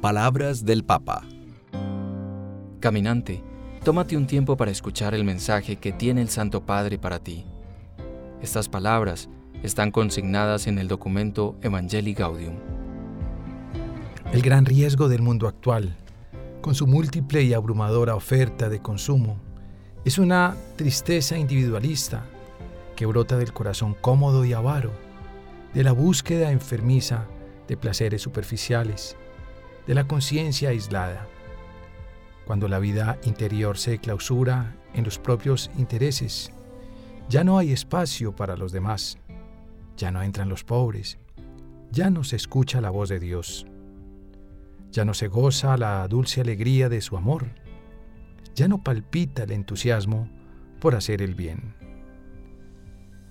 Palabras 0.00 0.64
del 0.64 0.84
Papa. 0.84 1.24
Caminante, 2.78 3.42
tómate 3.82 4.16
un 4.16 4.28
tiempo 4.28 4.56
para 4.56 4.70
escuchar 4.70 5.12
el 5.12 5.24
mensaje 5.24 5.74
que 5.74 5.90
tiene 5.90 6.22
el 6.22 6.28
Santo 6.28 6.64
Padre 6.64 6.98
para 6.98 7.18
ti. 7.18 7.44
Estas 8.40 8.68
palabras 8.68 9.28
están 9.64 9.90
consignadas 9.90 10.68
en 10.68 10.78
el 10.78 10.86
documento 10.86 11.56
Evangelii 11.62 12.14
Gaudium. 12.14 12.54
El 14.32 14.40
gran 14.40 14.66
riesgo 14.66 15.08
del 15.08 15.20
mundo 15.20 15.48
actual, 15.48 15.96
con 16.60 16.76
su 16.76 16.86
múltiple 16.86 17.42
y 17.42 17.52
abrumadora 17.52 18.14
oferta 18.14 18.68
de 18.68 18.78
consumo, 18.78 19.40
es 20.04 20.18
una 20.18 20.54
tristeza 20.76 21.36
individualista 21.36 22.22
que 22.94 23.04
brota 23.04 23.36
del 23.36 23.52
corazón 23.52 23.96
cómodo 24.00 24.44
y 24.44 24.52
avaro, 24.52 24.92
de 25.74 25.82
la 25.82 25.90
búsqueda 25.90 26.52
enfermiza 26.52 27.26
de 27.66 27.76
placeres 27.76 28.22
superficiales, 28.22 29.16
de 29.88 29.94
la 29.94 30.06
conciencia 30.06 30.68
aislada. 30.68 31.26
Cuando 32.44 32.68
la 32.68 32.78
vida 32.78 33.18
interior 33.24 33.78
se 33.78 33.98
clausura 33.98 34.76
en 34.92 35.02
los 35.02 35.18
propios 35.18 35.70
intereses, 35.78 36.52
ya 37.30 37.42
no 37.42 37.56
hay 37.56 37.72
espacio 37.72 38.36
para 38.36 38.54
los 38.54 38.70
demás, 38.70 39.18
ya 39.96 40.10
no 40.10 40.22
entran 40.22 40.50
los 40.50 40.62
pobres, 40.62 41.18
ya 41.90 42.10
no 42.10 42.22
se 42.22 42.36
escucha 42.36 42.82
la 42.82 42.90
voz 42.90 43.08
de 43.08 43.18
Dios, 43.18 43.66
ya 44.90 45.06
no 45.06 45.14
se 45.14 45.28
goza 45.28 45.78
la 45.78 46.06
dulce 46.06 46.42
alegría 46.42 46.90
de 46.90 47.00
su 47.00 47.16
amor, 47.16 47.46
ya 48.54 48.68
no 48.68 48.82
palpita 48.82 49.44
el 49.44 49.52
entusiasmo 49.52 50.28
por 50.80 50.96
hacer 50.96 51.22
el 51.22 51.34
bien. 51.34 51.74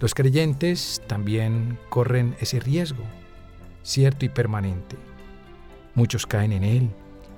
Los 0.00 0.14
creyentes 0.14 1.02
también 1.06 1.78
corren 1.90 2.36
ese 2.40 2.58
riesgo, 2.58 3.04
cierto 3.82 4.24
y 4.24 4.30
permanente. 4.30 4.96
Muchos 5.98 6.28
caen 6.28 6.52
en 6.52 6.62
él 6.62 6.90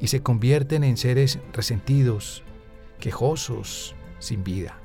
y 0.00 0.06
se 0.06 0.22
convierten 0.22 0.82
en 0.82 0.96
seres 0.96 1.38
resentidos, 1.52 2.42
quejosos, 2.98 3.94
sin 4.18 4.44
vida. 4.44 4.78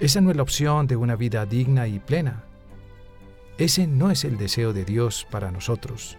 Esa 0.00 0.20
no 0.20 0.30
es 0.30 0.36
la 0.36 0.42
opción 0.42 0.86
de 0.86 0.96
una 0.96 1.16
vida 1.16 1.46
digna 1.46 1.88
y 1.88 1.98
plena. 1.98 2.44
Ese 3.56 3.86
no 3.86 4.10
es 4.10 4.24
el 4.24 4.36
deseo 4.36 4.74
de 4.74 4.84
Dios 4.84 5.26
para 5.30 5.50
nosotros. 5.50 6.18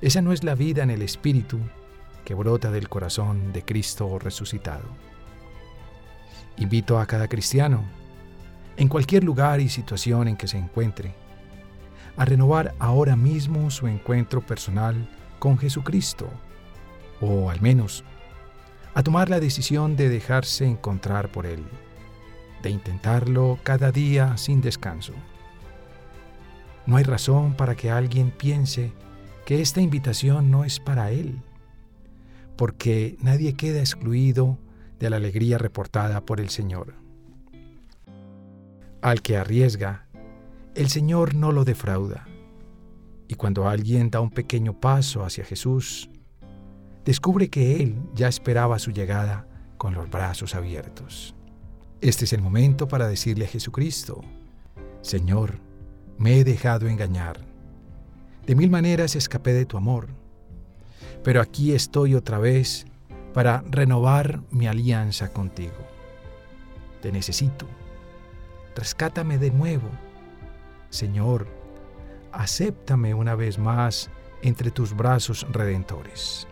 Esa 0.00 0.22
no 0.22 0.32
es 0.32 0.44
la 0.44 0.54
vida 0.54 0.84
en 0.84 0.90
el 0.90 1.02
Espíritu 1.02 1.58
que 2.24 2.34
brota 2.34 2.70
del 2.70 2.88
corazón 2.88 3.52
de 3.52 3.64
Cristo 3.64 4.20
resucitado. 4.20 4.86
Invito 6.58 7.00
a 7.00 7.06
cada 7.06 7.26
cristiano, 7.26 7.82
en 8.76 8.86
cualquier 8.86 9.24
lugar 9.24 9.60
y 9.60 9.68
situación 9.68 10.28
en 10.28 10.36
que 10.36 10.46
se 10.46 10.58
encuentre, 10.58 11.12
a 12.18 12.24
renovar 12.24 12.74
ahora 12.80 13.16
mismo 13.16 13.70
su 13.70 13.86
encuentro 13.86 14.44
personal 14.44 15.08
con 15.38 15.56
Jesucristo, 15.56 16.28
o 17.20 17.48
al 17.48 17.60
menos 17.60 18.04
a 18.94 19.02
tomar 19.04 19.30
la 19.30 19.38
decisión 19.38 19.94
de 19.94 20.08
dejarse 20.08 20.66
encontrar 20.66 21.30
por 21.30 21.46
Él, 21.46 21.64
de 22.62 22.70
intentarlo 22.70 23.60
cada 23.62 23.92
día 23.92 24.36
sin 24.36 24.60
descanso. 24.60 25.12
No 26.84 26.96
hay 26.96 27.04
razón 27.04 27.54
para 27.54 27.76
que 27.76 27.92
alguien 27.92 28.32
piense 28.32 28.92
que 29.46 29.60
esta 29.60 29.80
invitación 29.80 30.50
no 30.50 30.64
es 30.64 30.80
para 30.80 31.12
Él, 31.12 31.40
porque 32.56 33.16
nadie 33.20 33.54
queda 33.54 33.78
excluido 33.78 34.58
de 34.98 35.10
la 35.10 35.16
alegría 35.16 35.58
reportada 35.58 36.22
por 36.22 36.40
el 36.40 36.48
Señor. 36.48 36.94
Al 39.00 39.22
que 39.22 39.36
arriesga, 39.36 40.07
el 40.78 40.90
Señor 40.90 41.34
no 41.34 41.50
lo 41.50 41.64
defrauda. 41.64 42.28
Y 43.26 43.34
cuando 43.34 43.68
alguien 43.68 44.10
da 44.10 44.20
un 44.20 44.30
pequeño 44.30 44.78
paso 44.78 45.24
hacia 45.24 45.44
Jesús, 45.44 46.08
descubre 47.04 47.50
que 47.50 47.82
Él 47.82 48.00
ya 48.14 48.28
esperaba 48.28 48.78
su 48.78 48.92
llegada 48.92 49.48
con 49.76 49.92
los 49.92 50.08
brazos 50.08 50.54
abiertos. 50.54 51.34
Este 52.00 52.26
es 52.26 52.32
el 52.32 52.42
momento 52.42 52.86
para 52.86 53.08
decirle 53.08 53.46
a 53.46 53.48
Jesucristo, 53.48 54.20
Señor, 55.02 55.58
me 56.16 56.38
he 56.38 56.44
dejado 56.44 56.86
engañar. 56.86 57.40
De 58.46 58.54
mil 58.54 58.70
maneras 58.70 59.16
escapé 59.16 59.54
de 59.54 59.66
tu 59.66 59.76
amor, 59.78 60.06
pero 61.24 61.40
aquí 61.40 61.72
estoy 61.72 62.14
otra 62.14 62.38
vez 62.38 62.86
para 63.34 63.64
renovar 63.68 64.42
mi 64.52 64.68
alianza 64.68 65.32
contigo. 65.32 65.88
Te 67.02 67.10
necesito. 67.10 67.66
Rescátame 68.76 69.38
de 69.38 69.50
nuevo 69.50 69.88
Señor, 70.90 71.46
acéptame 72.32 73.14
una 73.14 73.34
vez 73.34 73.58
más 73.58 74.10
entre 74.42 74.70
tus 74.70 74.96
brazos 74.96 75.46
redentores. 75.50 76.46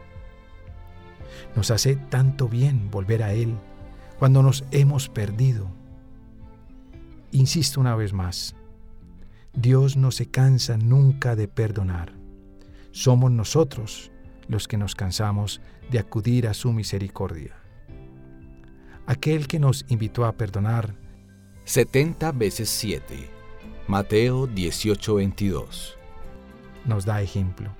Nos 1.55 1.71
hace 1.71 1.97
tanto 1.97 2.49
bien 2.49 2.91
volver 2.91 3.23
a 3.23 3.33
Él 3.33 3.57
cuando 4.19 4.43
nos 4.43 4.65
hemos 4.71 5.09
perdido. 5.09 5.69
Insisto 7.33 7.81
una 7.81 7.97
vez 7.97 8.13
más, 8.13 8.55
Dios 9.55 9.97
no 9.97 10.11
se 10.11 10.27
cansa 10.27 10.77
nunca 10.77 11.35
de 11.35 11.49
perdonar. 11.49 12.13
Somos 12.93 13.31
nosotros 13.31 14.11
los 14.49 14.69
que 14.69 14.77
nos 14.77 14.95
cansamos 14.95 15.61
de 15.91 15.99
acudir 15.99 16.47
a 16.47 16.55
su 16.55 16.73
misericordia. 16.73 17.57
Aquel 19.07 19.47
que 19.47 19.59
nos 19.59 19.85
invitó 19.89 20.25
a 20.25 20.33
perdonar 20.33 20.95
70 21.65 22.33
veces 22.33 22.69
7 22.69 23.36
Mateo 23.89 24.49
18:22 24.49 25.97
nos 26.87 27.05
da 27.05 27.23
ejemplo. 27.23 27.71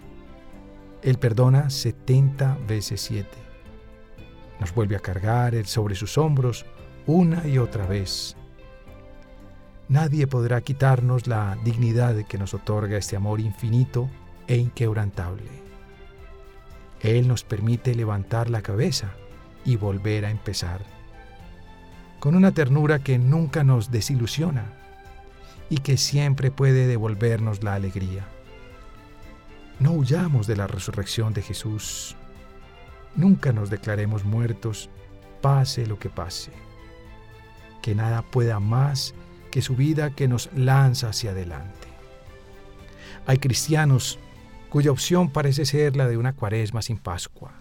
Él 1.03 1.19
perdona 1.19 1.69
70 1.69 2.59
veces 2.69 3.01
7. 3.01 3.29
Nos 4.61 4.73
vuelve 4.73 4.95
a 4.95 5.01
cargar 5.01 5.57
Él 5.57 5.67
sobre 5.67 5.97
sus 5.97 6.17
hombros 6.17 6.65
una 7.07 7.47
y 7.49 7.59
otra 7.59 7.87
vez. 7.87 8.37
Nadie 9.89 10.29
podrá 10.29 10.61
quitarnos 10.61 11.27
la 11.27 11.59
dignidad 11.65 12.17
que 12.27 12.39
nos 12.39 12.55
otorga 12.55 12.99
este 12.99 13.17
amor 13.17 13.41
infinito 13.41 14.09
e 14.47 14.57
inquebrantable. 14.57 15.51
Él 17.01 17.27
nos 17.27 17.43
permite 17.43 17.97
levantar 17.97 18.49
la 18.49 18.63
cabeza 18.63 19.11
y 19.65 19.75
volver 19.75 20.25
a 20.25 20.31
empezar. 20.31 20.83
Con 22.21 22.37
una 22.37 22.53
ternura 22.53 23.01
que 23.01 23.19
nunca 23.19 23.65
nos 23.65 23.91
desilusiona 23.91 24.86
y 25.69 25.79
que 25.79 25.97
siempre 25.97 26.51
puede 26.51 26.87
devolvernos 26.87 27.63
la 27.63 27.75
alegría. 27.75 28.27
No 29.79 29.93
huyamos 29.93 30.47
de 30.47 30.57
la 30.57 30.67
resurrección 30.67 31.35
de 31.35 31.43
Jesús. 31.43 32.17
Nunca 33.15 33.53
nos 33.53 33.69
declaremos 33.69 34.25
muertos, 34.25 34.89
pase 35.41 35.87
lo 35.87 35.99
que 35.99 36.09
pase. 36.09 36.53
Que 37.83 37.95
nada 37.95 38.23
pueda 38.23 38.61
más 38.61 39.15
que 39.51 39.63
su 39.63 39.77
vida 39.77 40.11
que 40.11 40.29
nos 40.29 40.51
lanza 40.55 41.09
hacia 41.09 41.31
adelante. 41.31 41.89
Hay 43.27 43.39
cristianos 43.39 44.19
cuya 44.71 44.91
opción 44.91 45.31
parece 45.31 45.65
ser 45.65 45.97
la 45.97 46.09
de 46.09 46.17
una 46.17 46.35
cuaresma 46.35 46.83
sin 46.83 46.99
Pascua. 46.99 47.53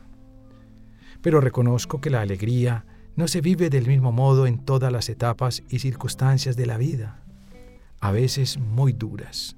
Pero 1.22 1.42
reconozco 1.42 2.02
que 2.02 2.10
la 2.10 2.22
alegría 2.22 2.86
no 3.16 3.28
se 3.28 3.42
vive 3.42 3.70
del 3.70 3.88
mismo 3.88 4.12
modo 4.12 4.46
en 4.46 4.60
todas 4.64 4.92
las 4.92 5.10
etapas 5.10 5.64
y 5.70 5.80
circunstancias 5.80 6.56
de 6.56 6.66
la 6.66 6.78
vida 6.78 7.25
a 8.06 8.12
veces 8.12 8.60
muy 8.60 8.94
duras. 8.94 9.56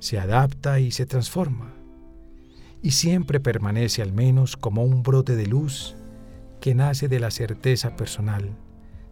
Se 0.00 0.18
adapta 0.18 0.80
y 0.80 0.90
se 0.90 1.06
transforma, 1.06 1.72
y 2.82 2.90
siempre 2.90 3.38
permanece 3.38 4.02
al 4.02 4.12
menos 4.12 4.56
como 4.56 4.82
un 4.82 5.04
brote 5.04 5.36
de 5.36 5.46
luz 5.46 5.94
que 6.60 6.74
nace 6.74 7.06
de 7.06 7.20
la 7.20 7.30
certeza 7.30 7.94
personal 7.94 8.50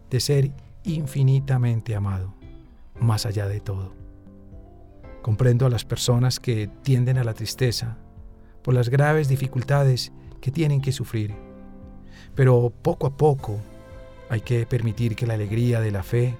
de 0.09 0.19
ser 0.19 0.51
infinitamente 0.83 1.95
amado, 1.95 2.33
más 2.99 3.25
allá 3.25 3.47
de 3.47 3.61
todo. 3.61 3.93
Comprendo 5.21 5.65
a 5.65 5.69
las 5.69 5.85
personas 5.85 6.41
que 6.41 6.69
tienden 6.83 7.17
a 7.17 7.23
la 7.23 7.33
tristeza 7.33 7.97
por 8.63 8.73
las 8.73 8.89
graves 8.89 9.29
dificultades 9.29 10.11
que 10.41 10.51
tienen 10.51 10.81
que 10.81 10.91
sufrir, 10.91 11.33
pero 12.35 12.69
poco 12.81 13.07
a 13.07 13.15
poco 13.15 13.61
hay 14.29 14.41
que 14.41 14.65
permitir 14.65 15.15
que 15.15 15.25
la 15.25 15.35
alegría 15.35 15.79
de 15.79 15.91
la 15.91 16.03
fe 16.03 16.37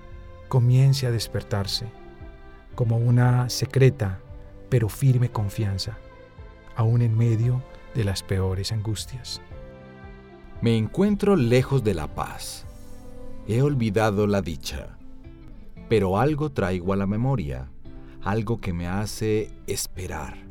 comience 0.48 1.08
a 1.08 1.12
despertarse 1.12 1.88
como 2.76 2.98
una 2.98 3.50
secreta 3.50 4.20
pero 4.70 4.90
firme 4.90 5.30
confianza, 5.30 5.98
aún 6.76 7.02
en 7.02 7.18
medio 7.18 7.64
de 7.94 8.04
las 8.04 8.24
peores 8.24 8.72
angustias. 8.72 9.42
Me 10.62 10.78
encuentro 10.78 11.36
lejos 11.36 11.84
de 11.84 11.94
la 11.94 12.14
paz. 12.14 12.66
He 13.48 13.62
olvidado 13.62 14.28
la 14.28 14.42
dicha. 14.42 14.98
Pero 15.88 16.20
algo 16.20 16.52
traigo 16.52 16.94
a 16.94 16.96
la 16.96 17.06
memoria, 17.06 17.70
algo 18.24 18.60
que 18.60 18.74
me 18.74 18.88
hace 18.88 19.52
esperar. 19.68 20.46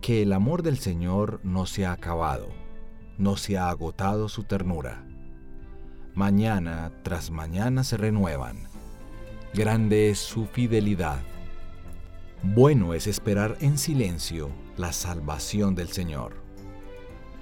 Que 0.00 0.22
el 0.22 0.32
amor 0.32 0.62
del 0.62 0.78
Señor 0.78 1.40
no 1.42 1.66
se 1.66 1.84
ha 1.86 1.92
acabado, 1.92 2.48
no 3.18 3.36
se 3.36 3.58
ha 3.58 3.68
agotado 3.68 4.28
su 4.28 4.44
ternura. 4.44 5.04
Mañana 6.14 6.92
tras 7.02 7.30
mañana 7.30 7.84
se 7.84 7.96
renuevan 7.96 8.72
Grande 9.54 10.08
es 10.08 10.18
su 10.18 10.46
fidelidad. 10.46 11.20
Bueno 12.42 12.94
es 12.94 13.06
esperar 13.06 13.58
en 13.60 13.76
silencio 13.76 14.50
la 14.78 14.94
salvación 14.94 15.74
del 15.74 15.88
Señor. 15.88 16.32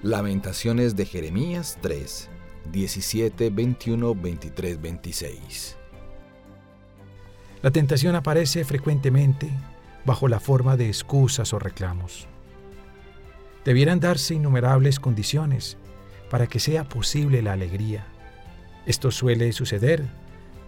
Lamentaciones 0.03 0.97
de 0.97 1.07
Jeremías 1.07 1.79
3, 1.81 2.29
17, 2.73 3.51
21, 3.51 4.15
23, 4.17 4.83
26. 4.83 5.77
La 7.63 7.71
tentación 7.71 8.17
aparece 8.17 8.65
frecuentemente 8.65 9.51
bajo 10.05 10.27
la 10.27 10.41
forma 10.41 10.77
de 10.77 10.89
excusas 10.89 11.53
o 11.53 11.61
reclamos. 11.61 12.27
Debieran 13.65 14.01
darse 14.01 14.35
innumerables 14.35 14.99
condiciones 14.99 15.77
para 16.29 16.49
que 16.49 16.59
sea 16.59 16.83
posible 16.83 17.41
la 17.41 17.53
alegría. 17.53 18.05
Esto 18.87 19.11
suele 19.11 19.53
suceder 19.53 20.05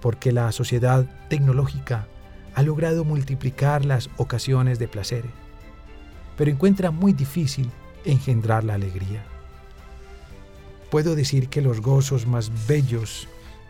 porque 0.00 0.32
la 0.32 0.50
sociedad 0.52 1.06
tecnológica 1.28 2.06
ha 2.54 2.62
logrado 2.62 3.04
multiplicar 3.04 3.84
las 3.84 4.10
ocasiones 4.16 4.78
de 4.78 4.88
placer, 4.88 5.24
pero 6.36 6.50
encuentra 6.50 6.90
muy 6.90 7.12
difícil 7.12 7.70
engendrar 8.04 8.64
la 8.64 8.74
alegría. 8.74 9.24
Puedo 10.90 11.14
decir 11.14 11.48
que 11.48 11.62
los 11.62 11.80
gozos 11.80 12.26
más 12.26 12.50
bellos 12.66 13.28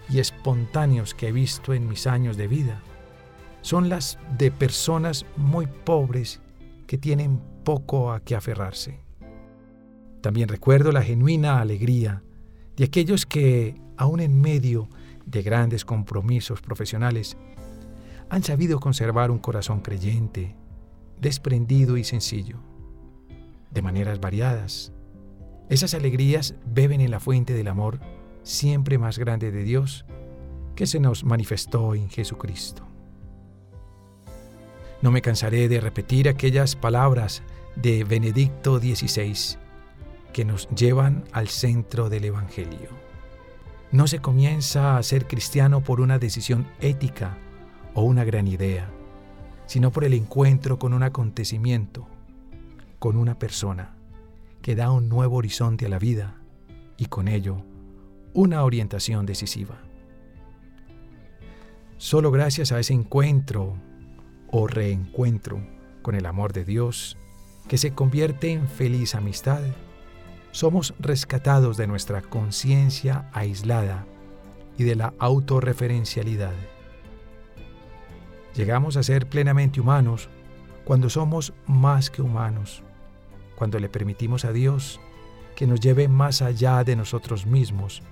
y 0.08 0.18
espontáneos 0.18 1.14
que 1.14 1.28
he 1.28 1.32
visto 1.32 1.72
en 1.74 1.88
mis 1.88 2.06
años 2.06 2.36
de 2.36 2.48
vida 2.48 2.80
son 3.60 3.88
las 3.88 4.18
de 4.36 4.50
personas 4.50 5.24
muy 5.36 5.66
pobres 5.66 6.40
que 6.88 6.98
tienen 6.98 7.40
poco 7.62 8.12
a 8.12 8.20
que 8.20 8.34
aferrarse. 8.34 8.98
También 10.20 10.48
recuerdo 10.48 10.90
la 10.90 11.02
genuina 11.02 11.60
alegría 11.60 12.22
de 12.76 12.84
aquellos 12.84 13.26
que, 13.26 13.80
aun 13.96 14.20
en 14.20 14.40
medio 14.40 14.88
de 15.26 15.42
grandes 15.42 15.84
compromisos 15.84 16.60
profesionales, 16.60 17.36
han 18.28 18.42
sabido 18.42 18.80
conservar 18.80 19.30
un 19.30 19.38
corazón 19.38 19.80
creyente, 19.80 20.56
desprendido 21.20 21.96
y 21.96 22.04
sencillo, 22.04 22.56
de 23.70 23.82
maneras 23.82 24.20
variadas. 24.20 24.92
Esas 25.68 25.94
alegrías 25.94 26.54
beben 26.66 27.00
en 27.00 27.10
la 27.10 27.20
fuente 27.20 27.52
del 27.54 27.68
amor 27.68 28.00
siempre 28.42 28.98
más 28.98 29.18
grande 29.18 29.50
de 29.50 29.62
Dios 29.62 30.04
que 30.74 30.86
se 30.86 30.98
nos 30.98 31.24
manifestó 31.24 31.94
en 31.94 32.08
Jesucristo. 32.08 32.86
No 35.00 35.10
me 35.10 35.20
cansaré 35.22 35.68
de 35.68 35.80
repetir 35.80 36.28
aquellas 36.28 36.76
palabras 36.76 37.42
de 37.76 38.04
Benedicto 38.04 38.78
XVI 38.78 39.61
que 40.32 40.44
nos 40.44 40.68
llevan 40.70 41.24
al 41.32 41.48
centro 41.48 42.08
del 42.08 42.24
Evangelio. 42.24 42.90
No 43.90 44.06
se 44.06 44.20
comienza 44.20 44.96
a 44.96 45.02
ser 45.02 45.26
cristiano 45.26 45.82
por 45.82 46.00
una 46.00 46.18
decisión 46.18 46.66
ética 46.80 47.36
o 47.94 48.02
una 48.02 48.24
gran 48.24 48.48
idea, 48.48 48.88
sino 49.66 49.90
por 49.90 50.04
el 50.04 50.14
encuentro 50.14 50.78
con 50.78 50.94
un 50.94 51.02
acontecimiento, 51.02 52.06
con 52.98 53.16
una 53.16 53.38
persona 53.38 53.94
que 54.62 54.74
da 54.74 54.90
un 54.90 55.08
nuevo 55.08 55.36
horizonte 55.36 55.86
a 55.86 55.88
la 55.88 55.98
vida 55.98 56.36
y 56.96 57.06
con 57.06 57.28
ello 57.28 57.62
una 58.32 58.64
orientación 58.64 59.26
decisiva. 59.26 59.78
Solo 61.98 62.30
gracias 62.30 62.72
a 62.72 62.80
ese 62.80 62.94
encuentro 62.94 63.74
o 64.50 64.66
reencuentro 64.66 65.60
con 66.02 66.14
el 66.14 66.26
amor 66.26 66.52
de 66.52 66.64
Dios, 66.64 67.16
que 67.68 67.78
se 67.78 67.94
convierte 67.94 68.52
en 68.52 68.68
feliz 68.68 69.14
amistad, 69.14 69.62
somos 70.52 70.94
rescatados 71.00 71.76
de 71.76 71.86
nuestra 71.86 72.22
conciencia 72.22 73.28
aislada 73.32 74.06
y 74.78 74.84
de 74.84 74.94
la 74.94 75.14
autorreferencialidad. 75.18 76.52
Llegamos 78.54 78.96
a 78.96 79.02
ser 79.02 79.28
plenamente 79.28 79.80
humanos 79.80 80.28
cuando 80.84 81.08
somos 81.08 81.54
más 81.66 82.10
que 82.10 82.22
humanos, 82.22 82.82
cuando 83.56 83.78
le 83.78 83.88
permitimos 83.88 84.44
a 84.44 84.52
Dios 84.52 85.00
que 85.56 85.66
nos 85.66 85.80
lleve 85.80 86.06
más 86.08 86.42
allá 86.42 86.84
de 86.84 86.96
nosotros 86.96 87.46
mismos 87.46 88.02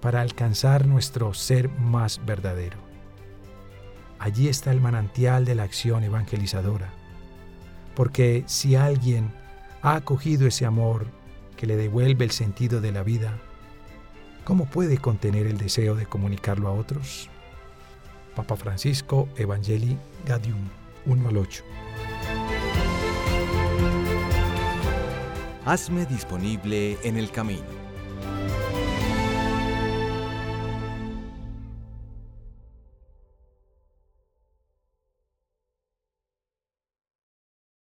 para 0.00 0.20
alcanzar 0.20 0.86
nuestro 0.86 1.32
ser 1.34 1.68
más 1.68 2.20
verdadero. 2.24 2.78
Allí 4.18 4.48
está 4.48 4.72
el 4.72 4.80
manantial 4.80 5.44
de 5.44 5.54
la 5.54 5.62
acción 5.62 6.02
evangelizadora. 6.02 6.92
Porque 7.94 8.44
si 8.46 8.74
alguien 8.74 9.32
ha 9.82 9.94
acogido 9.94 10.46
ese 10.46 10.66
amor 10.66 11.06
que 11.58 11.66
le 11.66 11.76
devuelve 11.76 12.24
el 12.24 12.30
sentido 12.30 12.80
de 12.80 12.92
la 12.92 13.02
vida, 13.02 13.36
¿cómo 14.44 14.64
puede 14.64 14.96
contener 14.96 15.46
el 15.46 15.58
deseo 15.58 15.96
de 15.96 16.06
comunicarlo 16.06 16.68
a 16.68 16.72
otros? 16.72 17.28
Papa 18.36 18.56
Francisco 18.56 19.28
Evangelii 19.36 19.98
Gaudium 20.24 20.68
1 21.04 21.28
al 21.28 21.36
8. 21.36 21.64
Hazme 25.66 26.06
disponible 26.06 26.96
en 27.02 27.16
el 27.16 27.30
camino 27.30 27.77